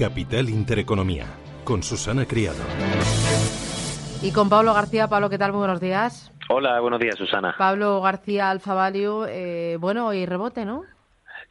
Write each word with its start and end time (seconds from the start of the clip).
Capital 0.00 0.48
Intereconomía, 0.48 1.26
con 1.62 1.82
Susana 1.82 2.24
Criado. 2.24 2.56
Y 4.22 4.32
con 4.32 4.48
Pablo 4.48 4.72
García. 4.72 5.08
Pablo, 5.08 5.28
¿qué 5.28 5.36
tal? 5.36 5.52
Muy 5.52 5.58
buenos 5.58 5.78
días. 5.78 6.32
Hola, 6.48 6.80
buenos 6.80 7.00
días, 7.00 7.16
Susana. 7.16 7.54
Pablo 7.58 8.00
García 8.00 8.48
Alfa 8.48 8.72
Value, 8.72 9.26
eh, 9.28 9.76
bueno, 9.78 10.14
y 10.14 10.24
rebote, 10.24 10.64
¿no? 10.64 10.84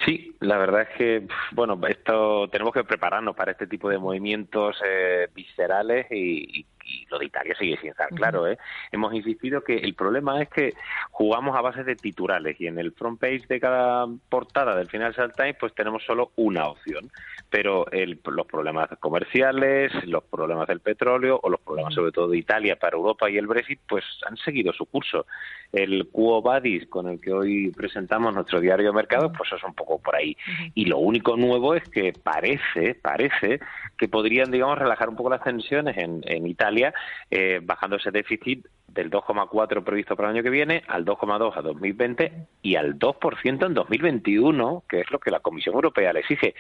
Sí, 0.04 0.36
la 0.40 0.58
verdad 0.58 0.82
es 0.82 0.98
que, 0.98 1.28
bueno, 1.52 1.80
esto 1.88 2.48
tenemos 2.48 2.74
que 2.74 2.84
prepararnos 2.84 3.36
para 3.36 3.52
este 3.52 3.68
tipo 3.68 3.88
de 3.88 4.00
movimientos 4.00 4.78
eh, 4.84 5.28
viscerales 5.36 6.08
y, 6.10 6.66
lo 7.12 7.20
de 7.20 7.26
Italia 7.28 7.56
sigue 7.60 7.78
sin 7.78 7.92
estar 7.92 8.10
claro. 8.10 8.48
¿eh? 8.48 8.58
Hemos 8.92 9.14
insistido 9.14 9.64
que 9.64 9.76
el 9.76 9.94
problema 9.94 10.42
es 10.42 10.50
que 10.50 10.74
jugamos 11.12 11.56
a 11.56 11.62
base 11.62 11.84
de 11.84 11.96
titulares 11.96 12.60
y 12.60 12.66
en 12.66 12.80
el 12.80 12.94
front 12.94 13.20
page 13.20 13.44
de 13.48 13.60
cada 13.60 14.08
portada 14.28 14.76
del 14.76 14.88
Financial 14.88 15.32
Times 15.32 15.58
pues 15.60 15.76
tenemos 15.76 16.04
solo 16.04 16.32
una 16.36 16.66
opción 16.66 17.12
pero 17.50 17.86
los 17.92 18.46
problemas 18.46 18.90
comerciales, 19.00 19.92
los 20.06 20.24
problemas 20.24 20.68
del 20.68 20.80
petróleo 20.80 21.40
o 21.42 21.50
los 21.50 21.60
problemas 21.62 21.94
sobre 21.94 22.12
todo 22.12 22.30
de 22.30 22.38
Italia 22.38 22.78
para 22.78 22.96
Europa 22.96 23.30
y 23.30 23.38
el 23.38 23.48
Brexit, 23.48 23.80
pues 23.88 24.04
han 24.28 24.38
seguido 24.38 24.72
su 24.74 24.86
curso. 24.86 25.26
El 25.72 26.08
Quo 26.10 26.42
Vadis 26.42 26.88
con 26.88 27.08
el 27.08 27.20
que 27.20 27.32
hoy 27.32 27.72
presentamos 27.72 28.34
nuestro 28.34 28.60
diario 28.60 28.88
de 28.88 28.94
mercado, 28.94 29.32
pues 29.32 29.52
es 29.52 29.64
un 29.64 29.74
poco 29.74 30.00
por 30.00 30.16
ahí. 30.16 30.36
Y 30.76 30.86
lo 30.86 30.98
único 31.00 31.38
nuevo 31.38 31.76
es 31.76 31.84
que 31.90 32.14
parece, 32.14 32.96
parece 32.96 33.60
que 33.98 34.08
podrían, 34.08 34.52
digamos, 34.52 34.78
relajar 34.78 35.10
un 35.10 35.16
poco 35.16 35.30
las 35.30 35.44
tensiones 35.44 35.98
en, 35.98 36.22
en 36.26 36.48
Italia, 36.48 36.94
eh, 37.32 37.60
bajando 37.64 37.98
ese 37.98 38.12
déficit 38.12 38.66
del 38.94 39.10
2,4 39.10 39.84
previsto 39.84 40.16
para 40.16 40.30
el 40.30 40.36
año 40.36 40.44
que 40.44 40.50
viene 40.50 40.84
al 40.88 41.06
2,2 41.06 41.56
a 41.56 41.62
2020 41.62 42.48
y 42.62 42.76
al 42.76 42.98
2% 42.98 43.66
en 43.66 43.74
2021, 43.74 44.84
que 44.88 45.02
es 45.02 45.12
lo 45.12 45.20
que 45.20 45.32
la 45.32 45.40
Comisión 45.40 45.76
Europea 45.76 46.14
le 46.14 46.22
exige. 46.22 46.56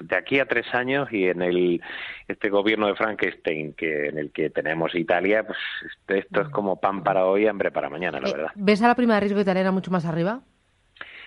De 0.00 0.16
aquí 0.16 0.40
a 0.40 0.46
tres 0.46 0.66
años 0.74 1.08
y 1.12 1.28
en 1.28 1.42
el 1.42 1.80
este 2.26 2.50
gobierno 2.50 2.88
de 2.88 2.96
Frankenstein 2.96 3.74
que 3.74 4.08
en 4.08 4.18
el 4.18 4.32
que 4.32 4.50
tenemos 4.50 4.94
Italia, 4.94 5.46
pues 5.46 5.58
esto 6.08 6.40
es 6.40 6.48
como 6.48 6.80
pan 6.80 7.02
para 7.02 7.26
hoy, 7.26 7.46
hambre 7.46 7.70
para 7.70 7.88
mañana, 7.88 8.20
la 8.20 8.28
eh, 8.28 8.32
verdad. 8.32 8.50
¿Ves 8.54 8.82
a 8.82 8.88
la 8.88 8.94
prima 8.94 9.14
de 9.14 9.20
riesgo 9.20 9.40
italiana 9.40 9.70
mucho 9.70 9.90
más 9.90 10.04
arriba? 10.04 10.40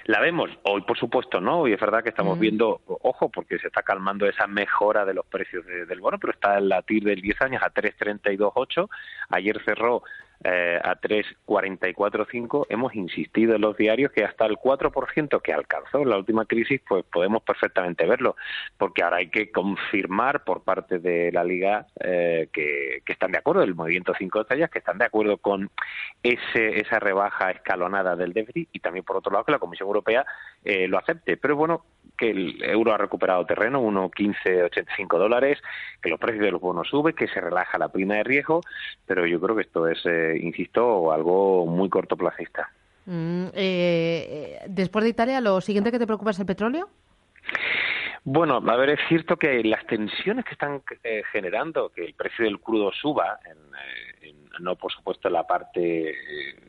La 0.06 0.20
vemos 0.20 0.50
hoy, 0.64 0.82
por 0.82 0.98
supuesto, 0.98 1.40
no. 1.40 1.68
Y 1.68 1.74
es 1.74 1.80
verdad 1.80 2.04
que 2.04 2.10
estamos 2.10 2.38
mm. 2.38 2.42
viendo, 2.42 2.82
ojo, 2.86 3.30
porque 3.30 3.60
se 3.60 3.68
está 3.68 3.84
calmando 3.84 4.26
esa 4.26 4.48
mejora 4.48 5.06
de 5.06 5.14
los 5.14 5.26
precios 5.26 5.66
del 5.66 6.00
bono, 6.00 6.18
pero 6.20 6.34
está 6.34 6.58
el 6.58 6.70
latir 6.70 7.04
del 7.04 7.22
10 7.22 7.42
años 7.42 7.64
a 7.64 7.72
3,32,8. 7.72 8.90
Ayer 9.30 9.62
cerró 9.64 10.04
eh, 10.44 10.80
a 10.84 11.00
3,44,5, 11.00 12.66
hemos 12.70 12.96
insistido 12.96 13.56
en 13.56 13.62
los 13.62 13.78
diarios 13.78 14.12
que 14.12 14.24
hasta 14.24 14.46
el 14.46 14.58
4% 14.58 15.42
que 15.42 15.54
alcanzó 15.54 16.04
la 16.04 16.18
última 16.18 16.46
crisis, 16.46 16.82
pues 16.88 17.04
podemos 17.12 17.44
perfectamente 17.44 18.06
verlo, 18.06 18.36
porque 18.78 19.04
ahora 19.04 19.18
hay 19.18 19.30
que 19.30 19.52
confirmar 19.52 20.44
por 20.44 20.64
parte 20.64 21.00
de 21.00 21.32
la 21.32 21.44
Liga 21.44 21.86
eh, 22.00 22.50
que, 22.52 23.04
están 23.06 23.32
de 23.32 23.38
acuerdo, 23.38 23.62
el 23.62 23.76
movimiento 23.76 24.14
5 24.18 24.42
estrellas, 24.42 24.70
que 24.70 24.80
están 24.80 24.98
de 24.98 25.06
acuerdo 25.06 25.38
con 25.38 25.70
ese, 26.24 26.80
esa 26.80 27.00
rebaja 27.00 27.52
escalonada 27.52 28.16
del 28.16 28.34
déficit 28.34 28.70
y 28.72 28.80
también, 28.80 29.06
por 29.06 29.18
otro 29.18 29.32
lado, 29.32 29.46
que 29.46 29.52
la 29.52 29.60
Comisión 29.60 29.88
Europea 29.88 30.26
eh, 30.64 30.88
lo 30.88 30.98
acepte. 30.98 31.38
Pero 31.38 31.56
bueno, 31.56 31.86
que 32.22 32.30
el 32.30 32.64
euro 32.64 32.94
ha 32.94 33.00
recuperado 33.00 33.44
terreno, 33.48 33.82
1,1585 33.82 35.18
dólares, 35.18 35.58
que 36.04 36.12
los 36.12 36.20
precios 36.20 36.46
de 36.46 36.52
los 36.52 36.62
bonos 36.62 36.88
suben, 36.88 37.16
que 37.16 37.28
se 37.28 37.42
relaja 37.42 37.80
la 37.80 37.90
prima 37.90 38.14
de 38.14 38.24
riesgo, 38.24 38.62
pero 39.08 39.26
yo 39.26 39.42
creo 39.42 39.56
que 39.56 39.64
esto 39.64 39.88
es, 39.88 40.06
eh, 40.06 40.38
insisto, 40.40 41.12
algo 41.12 41.66
muy 41.66 41.90
cortoplacista. 41.90 42.70
Mm, 43.08 43.46
eh, 43.48 43.52
eh, 43.56 44.60
después 44.68 45.04
de 45.04 45.10
Italia, 45.10 45.42
¿lo 45.42 45.60
siguiente 45.62 45.92
que 45.92 45.98
te 45.98 46.06
preocupa 46.06 46.30
es 46.30 46.40
el 46.40 46.46
petróleo? 46.46 46.90
Bueno, 48.24 48.62
a 48.68 48.76
ver, 48.76 48.92
es 48.92 49.00
cierto 49.08 49.36
que 49.36 49.64
las 49.64 49.84
tensiones 49.88 50.46
que 50.46 50.52
están 50.52 50.84
generando 51.32 51.90
que 51.90 52.06
el 52.06 52.14
precio 52.14 52.46
del 52.46 52.60
crudo 52.60 52.92
suba 52.92 53.40
en, 53.46 53.58
no 54.60 54.76
por 54.76 54.92
supuesto 54.92 55.30
la 55.30 55.46
parte, 55.46 56.10
eh, 56.10 56.14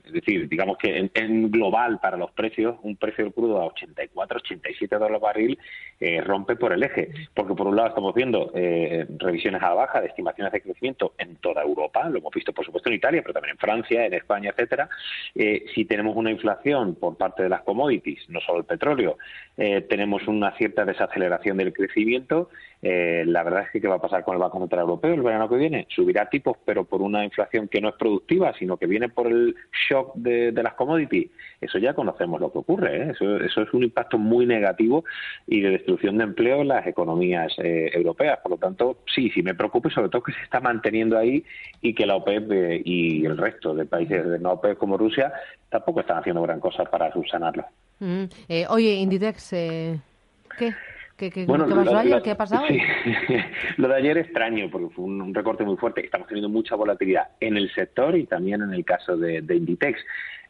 es 0.04 0.12
decir, 0.12 0.48
digamos 0.48 0.78
que 0.78 1.10
en, 1.14 1.50
global 1.50 1.98
para 2.00 2.16
los 2.16 2.30
precios, 2.32 2.76
un 2.82 2.96
precio 2.96 3.24
del 3.24 3.32
crudo 3.32 3.60
a 3.60 3.66
84, 3.66 4.38
87 4.38 4.96
dólares 4.96 5.20
barril 5.20 5.58
eh, 6.00 6.20
rompe 6.20 6.56
por 6.56 6.72
el 6.72 6.82
eje, 6.82 7.10
porque 7.34 7.54
por 7.54 7.66
un 7.66 7.76
lado 7.76 7.88
estamos 7.88 8.14
viendo 8.14 8.50
eh, 8.54 9.06
revisiones 9.18 9.62
a 9.62 9.68
la 9.68 9.74
baja 9.74 10.00
de 10.00 10.08
estimaciones 10.08 10.52
de 10.52 10.60
crecimiento 10.60 11.14
en 11.18 11.36
toda 11.36 11.62
Europa, 11.62 12.08
lo 12.08 12.18
hemos 12.18 12.32
visto 12.32 12.52
por 12.52 12.64
supuesto 12.64 12.88
en 12.88 12.96
Italia, 12.96 13.22
pero 13.22 13.34
también 13.34 13.52
en 13.52 13.58
Francia, 13.58 14.06
en 14.06 14.14
España, 14.14 14.50
etcétera. 14.50 14.88
si 15.34 15.84
tenemos 15.84 16.16
una 16.16 16.30
inflación 16.30 16.94
por 16.94 17.16
parte 17.16 17.42
de 17.42 17.48
las 17.48 17.62
commodities, 17.62 18.28
no 18.28 18.40
solo 18.40 18.58
el 18.58 18.64
petróleo, 18.64 19.18
tenemos 19.56 20.26
una 20.28 20.56
cierta 20.56 20.84
desaceleración 20.84 21.56
del 21.56 21.72
crecimiento 21.72 22.48
eh, 22.84 23.22
la 23.24 23.44
verdad 23.44 23.62
es 23.62 23.70
que 23.70 23.80
qué 23.80 23.86
va 23.86 23.94
a 23.94 24.00
pasar 24.00 24.24
con 24.24 24.34
el 24.34 24.40
Banco 24.40 24.58
Central 24.58 24.80
Europeo 24.82 25.14
el 25.14 25.22
verano 25.22 25.48
que 25.48 25.54
viene. 25.54 25.86
Subirá 25.88 26.28
tipos, 26.28 26.56
pero 26.64 26.84
por 26.84 27.00
una 27.00 27.24
inflación 27.24 27.68
que 27.72 27.80
no 27.80 27.88
es 27.88 27.94
productiva, 27.94 28.52
sino 28.58 28.76
que 28.76 28.86
viene 28.86 29.08
por 29.08 29.26
el 29.26 29.56
shock 29.88 30.14
de, 30.14 30.52
las 30.52 30.74
commodities. 30.74 31.30
Eso 31.60 31.78
ya 31.78 31.94
conocemos 31.94 32.38
lo 32.38 32.52
que 32.52 32.58
ocurre. 32.58 33.02
¿eh? 33.02 33.12
Eso, 33.12 33.62
es 33.62 33.72
un 33.72 33.82
impacto 33.82 34.18
muy 34.18 34.44
negativo 34.44 35.04
y 35.46 35.62
de 35.62 35.70
destrucción 35.70 36.18
de 36.18 36.24
empleo 36.24 36.60
en 36.60 36.68
las 36.68 36.86
economías 36.86 37.52
eh, 37.58 37.90
europeas. 37.94 38.38
Por 38.42 38.52
lo 38.52 38.58
tanto, 38.58 38.98
sí, 39.12 39.30
sí 39.30 39.42
me 39.42 39.54
preocupa 39.54 39.88
sobre 39.88 40.10
todo 40.10 40.22
que 40.22 40.32
se 40.32 40.42
está 40.42 40.60
manteniendo 40.60 41.16
ahí 41.16 41.44
y 41.80 41.94
que 41.94 42.04
la 42.04 42.16
OPEP 42.16 42.82
y 42.84 43.24
el 43.24 43.38
resto 43.38 43.74
de 43.74 43.86
países 43.86 44.28
de 44.28 44.38
no 44.38 44.52
OPEP 44.52 44.76
como 44.76 44.98
Rusia 44.98 45.32
tampoco 45.70 46.00
están 46.00 46.18
haciendo 46.18 46.42
gran 46.42 46.60
cosa 46.60 46.84
para 46.84 47.10
subsanarlo. 47.10 47.64
Mm, 48.00 48.24
oye, 48.68 48.94
Inditex, 48.94 49.50
¿qué? 49.50 50.74
¿Qué, 51.16 51.44
bueno, 51.46 51.68
pasó 51.68 51.98
ayer? 51.98 52.22
¿Qué 52.22 52.30
ha 52.30 52.36
pasado? 52.36 52.64
lo 53.76 53.88
de 53.88 53.94
ayer 53.94 54.18
extraño, 54.18 54.68
porque 54.70 54.94
fue 54.94 55.04
un, 55.04 55.34
recorte 55.34 55.64
muy 55.64 55.76
fuerte. 55.76 56.04
Estamos 56.04 56.26
teniendo 56.26 56.48
mucha 56.48 56.74
volatilidad 56.74 57.28
en 57.40 57.56
el 57.56 57.72
sector 57.72 58.16
y 58.16 58.26
también 58.26 58.62
en 58.62 58.72
el 58.72 58.84
caso 58.84 59.16
de, 59.16 59.38
Inditex. 59.38 60.00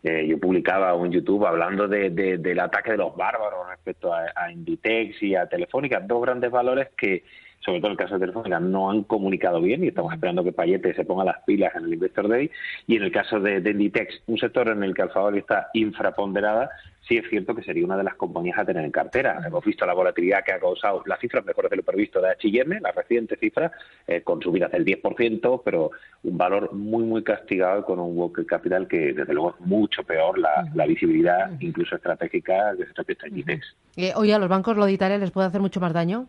Eh, 0.03 0.27
yo 0.27 0.39
publicaba 0.39 0.93
en 0.95 1.13
YouTube 1.13 1.47
hablando 1.47 1.87
de, 1.87 2.11
del 2.11 2.61
ataque 2.61 2.93
de 2.93 2.97
los 2.97 3.17
bárbaros 3.17 3.69
respecto 3.69 4.13
a, 4.13 4.25
a 4.35 4.51
Inditex 4.51 5.23
y 5.23 5.35
a 5.35 5.47
Telefónica, 5.47 6.01
dos 6.01 6.23
grandes 6.23 6.51
valores 6.51 6.89
que 6.97 7.25
sobre 7.65 7.81
todo 7.81 7.89
en 7.89 7.93
el 7.93 7.99
caso 7.99 8.15
de 8.15 8.21
Telefónica, 8.21 8.61
no 8.61 8.91
han 8.91 9.05
comunicado 9.05 9.61
bien 9.61 9.85
y 9.85 9.89
estamos 9.89 10.13
esperando 10.13 10.43
que 10.43 10.53
Payete 10.53 10.95
se 10.95 11.05
ponga 11.05 11.25
las 11.25 11.43
pilas 11.45 11.75
en 11.77 11.85
el 11.85 11.95
Investor 11.95 12.29
Day. 12.29 12.51
Y 12.87 12.97
en 12.97 13.05
el 13.05 13.13
caso 13.13 13.39
de, 13.39 13.61
de 13.61 13.71
Inditex, 13.71 14.23
un 14.27 14.39
sector 14.39 14.69
en 14.69 14.83
el 14.83 14.95
que 14.95 15.03
Alfabel 15.03 15.39
está 15.39 15.69
infraponderada, 15.75 16.71
sí 17.07 17.17
es 17.17 17.29
cierto 17.29 17.55
que 17.55 17.63
sería 17.63 17.85
una 17.85 17.97
de 17.97 18.05
las 18.05 18.17
compañías 18.17 18.59
a 18.59 18.65
tener 18.65 18.85
en 18.85 18.91
cartera. 18.91 19.41
Hemos 19.47 19.65
visto 19.65 19.87
la 19.87 19.95
volatilidad 19.95 20.45
que 20.45 20.53
ha 20.53 20.59
causado 20.59 21.03
las 21.07 21.21
cifras 21.21 21.45
mejores 21.45 21.71
de 21.71 21.77
lo 21.77 21.83
previsto 21.83 22.21
de 22.21 22.31
H&M, 22.31 22.81
la 22.81 22.93
reciente 22.93 23.37
cifra, 23.37 23.71
eh, 24.07 24.23
con 24.23 24.43
subidas 24.43 24.73
del 24.73 24.85
10%, 24.85 25.63
pero 25.65 25.91
un 26.25 26.37
valor 26.37 26.73
muy, 26.73 27.05
muy 27.05 27.23
castigado 27.23 27.85
con 27.85 28.01
un 28.01 28.17
work 28.17 28.45
capital 28.47 28.89
que, 28.89 29.13
desde 29.13 29.33
luego, 29.35 29.55
es 29.59 29.67
mucho 29.67 29.92
peor 30.03 30.39
la, 30.39 30.87
visibilidad, 30.87 31.51
incluso 31.61 31.97
estratégica, 31.97 32.75
de 32.75 32.87
Inditex. 33.29 33.77
Eh, 33.97 34.13
oye, 34.17 34.33
¿a 34.33 34.39
los 34.39 34.49
bancos 34.49 34.77
lo 34.77 34.87
de 34.87 34.93
Italia 34.93 35.19
les 35.19 35.31
puede 35.31 35.49
hacer 35.49 35.61
mucho 35.61 35.81
más 35.81 35.93
daño? 35.93 36.27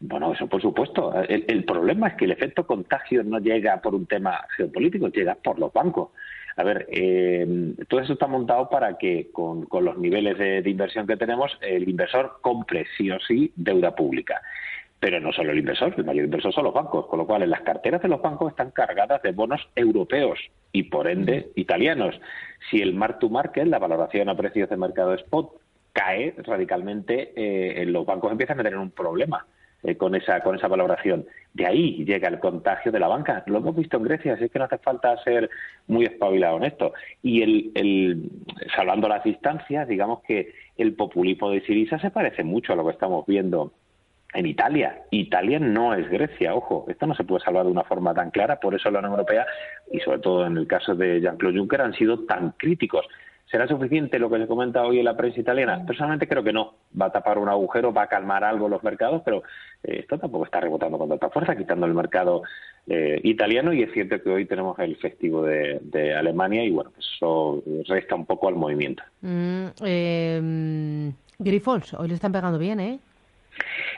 Bueno, 0.00 0.32
eso 0.32 0.48
por 0.48 0.60
supuesto. 0.60 1.14
El, 1.28 1.64
problema 1.64 2.08
es 2.08 2.14
que 2.14 2.24
el 2.24 2.32
efecto 2.32 2.66
contagio 2.66 3.22
no 3.22 3.38
llega 3.38 3.80
por 3.80 3.94
un 3.94 4.06
tema 4.06 4.44
geopolítico, 4.56 5.08
llega 5.08 5.36
por 5.36 5.58
los 5.58 5.72
bancos. 5.72 6.10
A 6.56 6.64
ver, 6.64 6.86
eh, 6.90 7.74
todo 7.88 8.00
eso 8.00 8.14
está 8.14 8.26
montado 8.26 8.68
para 8.68 8.98
que 8.98 9.30
con, 9.32 9.66
los 9.70 9.96
niveles 9.96 10.36
de, 10.36 10.68
inversión 10.68 11.06
que 11.06 11.16
tenemos, 11.16 11.56
el 11.62 11.88
inversor 11.88 12.38
compre 12.42 12.84
sí 12.96 13.10
o 13.10 13.20
sí 13.20 13.52
deuda 13.54 13.94
pública. 13.94 14.42
Pero 15.02 15.18
no 15.18 15.32
solo 15.32 15.50
el 15.50 15.58
inversor, 15.58 15.92
el 15.96 16.04
mayor 16.04 16.26
inversor 16.26 16.54
son 16.54 16.62
los 16.62 16.74
bancos, 16.74 17.08
con 17.08 17.18
lo 17.18 17.26
cual 17.26 17.42
en 17.42 17.50
las 17.50 17.62
carteras 17.62 18.00
de 18.02 18.06
los 18.06 18.22
bancos 18.22 18.52
están 18.52 18.70
cargadas 18.70 19.20
de 19.22 19.32
bonos 19.32 19.60
europeos 19.74 20.38
y 20.70 20.84
por 20.84 21.08
ende 21.08 21.50
italianos. 21.56 22.14
Si 22.70 22.80
el 22.80 22.94
mark 22.94 23.18
to 23.18 23.28
market, 23.28 23.66
la 23.66 23.80
valoración 23.80 24.28
a 24.28 24.36
precios 24.36 24.70
de 24.70 24.76
mercado 24.76 25.12
spot, 25.14 25.54
cae 25.92 26.36
radicalmente, 26.44 27.32
eh, 27.34 27.84
los 27.84 28.06
bancos 28.06 28.30
empiezan 28.30 28.60
a 28.60 28.62
tener 28.62 28.78
un 28.78 28.92
problema 28.92 29.44
eh, 29.82 29.96
con, 29.96 30.14
esa, 30.14 30.38
con 30.38 30.54
esa 30.54 30.68
valoración. 30.68 31.26
De 31.52 31.66
ahí 31.66 32.04
llega 32.04 32.28
el 32.28 32.38
contagio 32.38 32.92
de 32.92 33.00
la 33.00 33.08
banca. 33.08 33.42
Lo 33.48 33.58
hemos 33.58 33.74
visto 33.74 33.96
en 33.96 34.04
Grecia, 34.04 34.34
así 34.34 34.48
que 34.50 34.60
no 34.60 34.66
hace 34.66 34.78
falta 34.78 35.20
ser 35.24 35.50
muy 35.88 36.04
espabilado 36.04 36.58
en 36.58 36.62
esto. 36.62 36.92
Y 37.24 37.42
el, 37.42 37.72
el, 37.74 38.30
salvando 38.76 39.08
las 39.08 39.24
distancias, 39.24 39.88
digamos 39.88 40.22
que 40.22 40.54
el 40.76 40.94
populismo 40.94 41.50
de 41.50 41.60
Siriza 41.62 41.98
se 41.98 42.12
parece 42.12 42.44
mucho 42.44 42.72
a 42.72 42.76
lo 42.76 42.84
que 42.84 42.92
estamos 42.92 43.26
viendo 43.26 43.72
en 44.34 44.46
Italia. 44.46 45.02
Italia 45.10 45.58
no 45.58 45.94
es 45.94 46.08
Grecia, 46.08 46.54
ojo, 46.54 46.86
esto 46.88 47.06
no 47.06 47.14
se 47.14 47.24
puede 47.24 47.44
salvar 47.44 47.64
de 47.64 47.72
una 47.72 47.84
forma 47.84 48.14
tan 48.14 48.30
clara, 48.30 48.60
por 48.60 48.74
eso 48.74 48.90
la 48.90 49.00
Unión 49.00 49.12
Europea 49.12 49.46
y 49.90 50.00
sobre 50.00 50.18
todo 50.20 50.46
en 50.46 50.56
el 50.56 50.66
caso 50.66 50.94
de 50.94 51.20
Jean-Claude 51.20 51.58
Juncker 51.58 51.80
han 51.82 51.94
sido 51.94 52.20
tan 52.20 52.52
críticos. 52.52 53.06
¿Será 53.50 53.68
suficiente 53.68 54.18
lo 54.18 54.30
que 54.30 54.38
se 54.38 54.46
comenta 54.46 54.82
hoy 54.82 54.98
en 54.98 55.04
la 55.04 55.14
prensa 55.14 55.40
italiana? 55.40 55.84
Personalmente 55.86 56.26
creo 56.26 56.42
que 56.42 56.54
no. 56.54 56.72
Va 56.98 57.06
a 57.06 57.12
tapar 57.12 57.36
un 57.36 57.50
agujero, 57.50 57.92
va 57.92 58.04
a 58.04 58.06
calmar 58.06 58.44
algo 58.44 58.66
los 58.66 58.82
mercados, 58.82 59.20
pero 59.26 59.42
eh, 59.82 59.98
esto 60.00 60.18
tampoco 60.18 60.46
está 60.46 60.58
rebotando 60.58 60.96
con 60.96 61.10
tanta 61.10 61.28
fuerza, 61.28 61.54
quitando 61.54 61.84
el 61.84 61.92
mercado 61.92 62.44
eh, 62.86 63.20
italiano. 63.24 63.74
Y 63.74 63.82
es 63.82 63.92
cierto 63.92 64.22
que 64.22 64.30
hoy 64.30 64.46
tenemos 64.46 64.78
el 64.78 64.96
festivo 64.96 65.42
de, 65.42 66.14
Alemania 66.16 66.64
y 66.64 66.70
bueno, 66.70 66.92
pues 66.94 67.06
eso 67.14 67.62
resta 67.88 68.14
un 68.14 68.24
poco 68.24 68.48
al 68.48 68.54
movimiento. 68.54 69.02
Mm, 69.20 69.66
eh, 69.84 71.12
Grifols, 71.38 71.92
hoy 71.92 72.08
le 72.08 72.14
están 72.14 72.32
pegando 72.32 72.58
bien, 72.58 72.80
¿eh? 72.80 73.00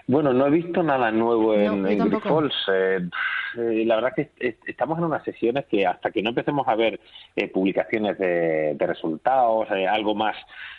Bueno, 0.07 0.33
no 0.33 0.47
he 0.47 0.51
visto 0.51 0.83
nada 0.83 1.11
nuevo 1.11 1.55
en, 1.55 1.87
en 1.87 1.99
Grifols. 2.11 2.55
Eh, 2.73 3.09
eh, 3.57 3.85
la 3.87 3.97
verdad 3.97 4.15
que 4.15 4.31
estamos 4.67 4.99
en 4.99 5.05
unas 5.05 5.25
sesiones 5.25 5.67
que 5.67 5.87
hasta 5.87 6.11
que 6.11 6.23
no 6.23 6.31
empecemos 6.31 6.67
a 6.69 6.75
ver 6.75 7.01
eh, 7.37 7.49
publicaciones 7.49 8.19
de, 8.19 8.77
resultados, 8.79 9.69
algo 9.71 10.15
más 10.15 10.37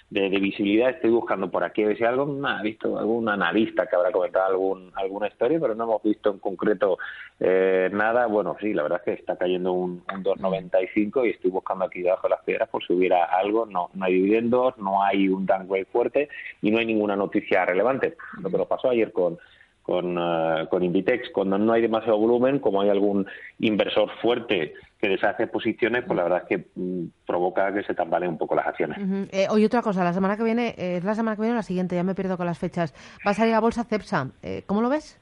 de, 0.10 0.30
visibilidad 0.30 0.92
estoy 0.92 1.10
buscando 1.10 1.50
por 1.50 1.63
aquí 1.63 1.83
a 1.83 1.88
ver 1.88 1.98
si 1.98 2.04
algo 2.04 2.39
ha 2.45 2.62
visto 2.62 2.98
algún 2.98 3.27
analista 3.27 3.88
que 3.88 3.95
habrá 3.95 4.12
comentado 4.12 4.45
algún 4.45 4.92
alguna 4.95 5.27
historia 5.27 5.60
pero 5.60 5.74
no 5.75 5.86
hemos 5.86 6.04
visto 6.04 6.31
en 6.31 6.39
concreto 6.39 6.98
eh, 7.39 7.89
nada. 7.92 8.27
Bueno 8.27 8.56
sí 8.60 8.74
la 8.74 8.83
verdad 8.83 9.01
es 9.06 9.06
que 9.06 9.22
está 9.22 9.36
cayendo 9.38 9.74
un, 9.74 10.04
un 10.13 10.24
2.95 10.24 11.25
y 11.25 11.31
estoy 11.31 11.51
buscando 11.51 11.86
aquí 11.86 12.01
debajo 12.01 12.27
de 12.27 12.36
las 12.36 12.44
piedras 12.44 12.69
por 12.69 12.86
si 12.86 12.94
hubiera 12.94 13.25
algo. 13.25 13.66
No 13.66 13.89
no 13.94 14.06
hay 14.06 14.13
dividendos 14.13 14.77
no 14.77 15.04
hay 15.04 15.27
un 15.27 15.45
downgrade 15.45 15.86
fuerte 15.86 16.30
y 16.62 16.72
no 16.72 16.80
hay 16.80 16.86
ninguna 16.86 17.16
noticia 17.16 17.66
relevante. 17.66 18.16
Lo 18.42 18.50
que 18.50 18.57
nos 18.57 18.68
pasó 18.68 18.89
ayer 18.89 19.12
con 19.12 19.38
con, 19.86 20.18
uh, 20.18 20.68
con 20.68 20.84
Invitex. 20.84 21.30
Cuando 21.30 21.58
no 21.58 21.72
hay 21.74 21.82
demasiado 21.82 22.18
volumen, 22.18 22.60
como 22.60 22.82
hay 22.82 22.90
algún 22.90 23.28
inversor 23.60 24.10
fuerte 24.22 24.74
que 25.00 25.10
deshace 25.10 25.46
posiciones, 25.46 26.04
pues 26.06 26.18
la 26.18 26.24
verdad 26.24 26.42
es 26.44 26.48
que 26.48 26.66
mm, 26.76 27.06
provoca 27.28 27.72
que 27.72 27.84
se 27.84 27.94
tambaleen 27.94 28.32
un 28.32 28.38
poco 28.38 28.56
las 28.56 28.66
acciones. 28.66 28.98
eh, 29.32 29.48
oye, 29.50 29.68
otra 29.68 29.84
cosa, 29.84 30.04
la 30.04 30.14
semana 30.14 30.38
que 30.38 30.44
viene, 30.44 30.70
eh, 30.78 30.98
es 30.98 31.04
la 31.04 31.14
semana 31.14 31.36
que 31.36 31.44
viene 31.44 31.54
o 31.54 31.58
la 31.58 31.64
siguiente, 31.64 31.96
ya 31.96 32.04
me 32.04 32.16
pierdo 32.16 32.36
con 32.38 32.48
las 32.48 32.58
fechas. 32.58 32.94
Va 33.26 33.32
a 33.32 33.34
salir 33.36 33.54
a 33.54 33.60
bolsa 33.60 33.84
Cepsa. 33.84 34.32
Eh, 34.42 34.64
¿Cómo 34.66 34.82
lo 34.82 34.90
ves? 34.90 35.20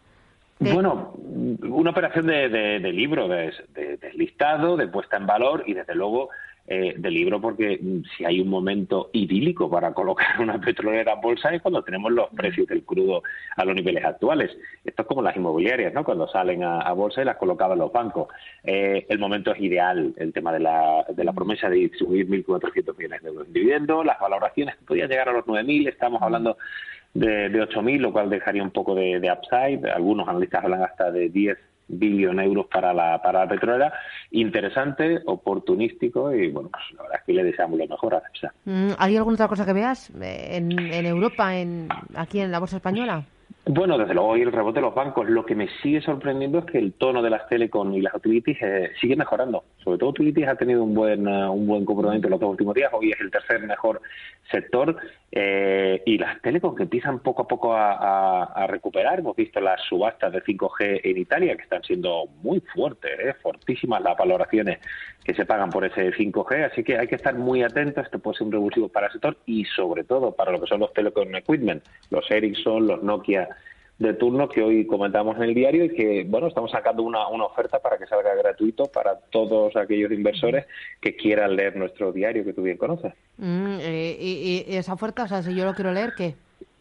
Bueno, 0.59 1.13
una 1.17 1.89
operación 1.89 2.27
de, 2.27 2.47
de, 2.47 2.79
de 2.79 2.93
libro, 2.93 3.27
de, 3.27 3.51
de, 3.73 4.13
listado, 4.13 4.77
de 4.77 4.87
puesta 4.87 5.17
en 5.17 5.25
valor 5.25 5.63
y 5.67 5.73
desde 5.73 5.93
luego 5.93 6.29
eh, 6.65 6.93
del 6.97 7.13
libro 7.13 7.41
porque 7.41 7.77
mm, 7.81 8.03
si 8.15 8.23
hay 8.23 8.39
un 8.39 8.47
momento 8.47 9.09
idílico 9.11 9.69
para 9.69 9.93
colocar 9.93 10.39
una 10.39 10.61
petrolera 10.61 11.13
en 11.13 11.21
bolsa 11.21 11.53
es 11.53 11.61
cuando 11.61 11.83
tenemos 11.83 12.11
los 12.11 12.29
precios 12.29 12.67
del 12.67 12.83
crudo 12.83 13.21
a 13.57 13.65
los 13.65 13.75
niveles 13.75 14.05
actuales. 14.05 14.57
Esto 14.85 15.01
es 15.01 15.07
como 15.07 15.21
las 15.21 15.35
inmobiliarias, 15.35 15.93
¿no? 15.93 16.05
Cuando 16.05 16.27
salen 16.27 16.63
a, 16.63 16.91
bolsa 16.93 17.21
y 17.21 17.25
las 17.25 17.35
colocaban 17.35 17.79
los 17.79 17.91
bancos. 17.91 18.27
Eh, 18.63 19.05
el 19.09 19.19
momento 19.19 19.51
es 19.51 19.59
ideal, 19.59 20.13
el 20.15 20.31
tema 20.31 20.53
de 20.53 20.61
la, 20.61 21.05
de 21.09 21.23
la 21.23 21.33
promesa 21.33 21.69
de 21.69 21.75
distribuir 21.75 22.29
1.400 22.29 22.97
millones 22.97 23.21
de 23.21 23.27
euros 23.27 23.47
en 23.47 23.53
dividendos, 23.53 24.05
las 24.05 24.19
valoraciones 24.19 24.75
podían 24.87 25.09
llegar 25.09 25.29
a 25.29 25.33
los 25.33 25.45
9.000, 25.45 25.89
estamos 25.89 26.21
hablando 26.21 26.57
de, 27.13 27.49
de 27.49 27.61
8.000, 27.61 27.99
lo 27.99 28.11
cual 28.11 28.29
dejaría 28.29 28.63
un 28.63 28.71
poco 28.71 28.95
de, 28.95 29.19
de 29.19 29.31
upside. 29.31 29.89
Algunos 29.91 30.27
analistas 30.27 30.63
hablan 30.63 30.83
hasta 30.83 31.11
de 31.11 31.29
10 31.29 31.57
billón 31.87 32.39
euros 32.39 32.67
para 32.67 32.93
la, 32.93 33.21
para 33.21 33.41
la 33.41 33.49
petrolera. 33.49 33.93
Interesante, 34.31 35.21
oportunístico 35.25 36.33
y 36.33 36.49
bueno, 36.49 36.69
pues 36.69 36.83
la 36.95 37.03
verdad 37.03 37.19
es 37.19 37.25
que 37.25 37.33
le 37.33 37.43
deseamos 37.43 37.77
lo 37.77 37.87
mejor 37.87 38.15
a 38.15 38.21
CEPSA. 38.21 38.53
Mm, 38.65 38.91
¿Hay 38.97 39.17
alguna 39.17 39.35
otra 39.35 39.47
cosa 39.47 39.65
que 39.65 39.73
veas 39.73 40.11
en, 40.21 40.71
en 40.79 41.05
Europa, 41.05 41.55
en, 41.55 41.89
aquí 42.15 42.39
en 42.39 42.51
la 42.51 42.59
bolsa 42.59 42.77
española? 42.77 43.25
Bueno, 43.65 43.97
desde 43.97 44.13
luego, 44.13 44.29
hoy 44.29 44.41
el 44.41 44.51
rebote 44.51 44.79
de 44.79 44.85
los 44.85 44.93
bancos. 44.93 45.29
Lo 45.29 45.45
que 45.45 45.55
me 45.55 45.69
sigue 45.81 46.01
sorprendiendo 46.01 46.59
es 46.59 46.65
que 46.65 46.77
el 46.77 46.91
tono 46.93 47.21
de 47.21 47.29
las 47.29 47.47
telecom 47.47 47.93
y 47.93 48.01
las 48.01 48.13
utilities 48.13 48.57
eh, 48.61 48.91
sigue 48.99 49.15
mejorando. 49.15 49.63
Sobre 49.81 49.97
todo 49.97 50.09
utilities 50.09 50.49
ha 50.49 50.55
tenido 50.55 50.83
un 50.83 50.93
buen 50.93 51.25
uh, 51.25 51.49
un 51.49 51.65
buen 51.65 51.85
comportamiento 51.85 52.27
en 52.27 52.31
los 52.31 52.41
dos 52.41 52.49
últimos 52.49 52.75
días. 52.75 52.91
Hoy 52.91 53.11
es 53.11 53.21
el 53.21 53.31
tercer 53.31 53.61
mejor 53.61 54.01
sector. 54.51 54.97
Eh, 55.35 55.99
y 56.05 56.19
las 56.19 56.39
telecom 56.43 56.75
que 56.75 56.83
empiezan 56.83 57.17
poco 57.17 57.41
a 57.41 57.47
poco 57.47 57.73
a, 57.73 58.67
recuperar. 58.67 59.17
Hemos 59.17 59.35
visto 59.35 59.59
las 59.59 59.81
subastas 59.81 60.31
de 60.31 60.43
5G 60.43 61.01
en 61.03 61.17
Italia 61.17 61.55
que 61.55 61.63
están 61.63 61.81
siendo 61.81 62.27
muy 62.43 62.59
fuertes, 62.59 63.11
eh, 63.19 63.33
fortísimas 63.41 64.03
las 64.03 64.15
valoraciones 64.15 64.77
que 65.23 65.33
se 65.33 65.45
pagan 65.45 65.71
por 65.71 65.85
ese 65.85 66.13
5G. 66.13 66.71
Así 66.71 66.83
que 66.83 66.99
hay 66.99 67.07
que 67.07 67.15
estar 67.15 67.33
muy 67.33 67.63
atentos. 67.63 68.05
Esto 68.05 68.19
puede 68.19 68.37
ser 68.37 68.45
un 68.45 68.53
revulsivo 68.53 68.89
para 68.89 69.07
el 69.07 69.13
sector 69.13 69.35
y 69.47 69.65
sobre 69.65 70.03
todo 70.03 70.35
para 70.35 70.51
lo 70.51 70.61
que 70.61 70.67
son 70.67 70.81
los 70.81 70.93
telecom 70.93 71.33
equipment, 71.33 71.83
los 72.11 72.29
Ericsson, 72.29 72.85
los 72.85 73.01
Nokia 73.01 73.49
de 73.99 74.13
turno 74.13 74.49
que 74.49 74.61
hoy 74.61 74.85
comentamos 74.85 75.37
en 75.37 75.43
el 75.43 75.53
diario 75.53 75.85
y 75.85 75.89
que, 75.89 76.25
bueno, 76.27 76.47
estamos 76.47 76.71
sacando 76.71 77.03
una, 77.03 77.27
una 77.27 77.45
oferta 77.45 77.79
para 77.79 77.97
que 77.97 78.07
salga 78.07 78.33
gratuito 78.35 78.85
para 78.85 79.15
todos 79.15 79.75
aquellos 79.75 80.11
inversores 80.11 80.65
que 80.99 81.15
quieran 81.15 81.55
leer 81.55 81.75
nuestro 81.75 82.11
diario 82.11 82.43
que 82.43 82.53
tú 82.53 82.63
bien 82.63 82.77
conoces. 82.77 83.13
Mm, 83.37 83.77
eh, 83.81 84.17
y, 84.19 84.65
y, 84.67 84.75
esa 84.75 84.93
oferta, 84.93 85.23
o 85.23 85.27
sea, 85.27 85.43
si 85.43 85.55
yo 85.55 85.65
lo 85.65 85.73
quiero 85.73 85.91
leer, 85.91 86.13
¿qué? 86.17 86.35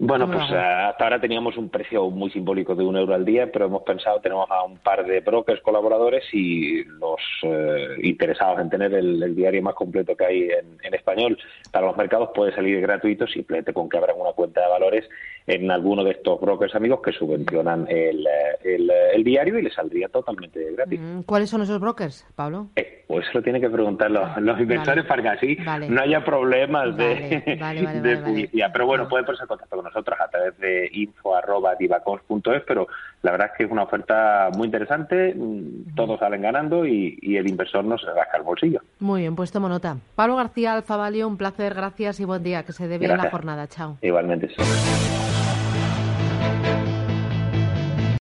Bueno, 0.04 0.28
pues 0.28 0.50
hasta 0.50 1.04
ahora 1.04 1.20
teníamos 1.20 1.56
un 1.56 1.68
precio 1.68 2.10
muy 2.10 2.28
simbólico 2.32 2.74
de 2.74 2.82
un 2.82 2.96
euro 2.96 3.14
al 3.14 3.24
día, 3.24 3.52
pero 3.52 3.66
hemos 3.66 3.84
pensado, 3.84 4.20
tenemos 4.20 4.50
a 4.50 4.64
un 4.64 4.78
par 4.78 5.06
de 5.06 5.20
brokers 5.20 5.62
colaboradores 5.62 6.24
y 6.32 6.82
los 6.82 7.20
eh, 7.44 7.86
interesados 8.02 8.58
en 8.58 8.68
tener 8.68 8.92
el, 8.94 9.22
el, 9.22 9.36
diario 9.36 9.62
más 9.62 9.76
completo 9.76 10.16
que 10.16 10.24
hay 10.24 10.42
en, 10.42 10.76
en, 10.82 10.94
español. 10.94 11.38
Para 11.70 11.86
los 11.86 11.96
mercados 11.96 12.30
puede 12.34 12.52
salir 12.52 12.80
gratuito 12.80 13.28
simplemente 13.28 13.72
con 13.72 13.88
que 13.88 13.96
abran 13.96 14.16
una 14.18 14.32
cuenta 14.32 14.62
de 14.62 14.70
valores 14.70 15.08
en 15.46 15.70
alguno 15.70 16.02
de 16.02 16.10
estos 16.10 16.40
brokers 16.40 16.74
amigos 16.74 17.00
que 17.00 17.12
subvencionan 17.12 17.86
el, 17.88 18.26
el, 18.64 18.90
el 19.12 19.24
diario 19.24 19.58
y 19.58 19.62
le 19.62 19.70
saldría 19.70 20.08
totalmente 20.08 20.72
gratis. 20.72 21.00
¿Cuáles 21.26 21.50
son 21.50 21.62
esos 21.62 21.78
brokers, 21.80 22.26
Pablo? 22.34 22.68
Eh, 22.76 23.04
pues 23.06 23.26
lo 23.34 23.42
tienen 23.42 23.60
que 23.60 23.68
preguntar 23.68 24.10
los, 24.10 24.36
los 24.38 24.58
inversores 24.58 25.06
vale. 25.06 25.08
para 25.08 25.22
que 25.22 25.28
así 25.28 25.54
vale. 25.64 25.88
no 25.88 26.00
haya 26.00 26.24
problemas 26.24 26.96
de, 26.96 27.58
vale, 27.60 27.86
de 28.00 28.16
publicidad. 28.18 28.70
Pero 28.72 28.86
bueno, 28.86 29.08
pueden 29.08 29.26
ponerse 29.26 29.44
en 29.44 29.48
contacto 29.48 29.76
con 29.76 29.84
nosotros 29.84 30.18
a 30.18 30.28
través 30.28 30.58
de 30.58 30.88
info.divacons.es, 30.92 32.62
pero 32.66 32.86
la 33.22 33.32
verdad 33.32 33.50
es 33.52 33.58
que 33.58 33.64
es 33.64 33.70
una 33.70 33.82
oferta 33.82 34.48
muy 34.56 34.66
interesante, 34.66 35.36
todos 35.94 36.18
salen 36.20 36.42
ganando 36.42 36.86
y, 36.86 37.18
y 37.20 37.36
el 37.36 37.48
inversor 37.48 37.84
no 37.84 37.98
se 37.98 38.06
rasca 38.06 38.38
el 38.38 38.42
bolsillo. 38.42 38.80
Muy 38.98 39.22
bien, 39.22 39.36
pues 39.36 39.52
tomo 39.52 39.68
nota. 39.68 39.96
Pablo 40.14 40.36
García 40.36 40.74
Alfavalio, 40.74 41.28
un 41.28 41.36
placer, 41.36 41.74
gracias 41.74 42.20
y 42.20 42.24
buen 42.24 42.42
día, 42.42 42.64
que 42.64 42.72
se 42.72 42.88
dé 42.88 42.98
bien 42.98 43.16
la 43.16 43.30
jornada. 43.30 43.66
Chao. 43.66 43.98
Igualmente. 44.00 44.48